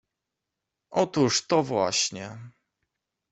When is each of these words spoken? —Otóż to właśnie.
—Otóż 1.01 1.47
to 1.47 1.63
właśnie. 1.63 2.37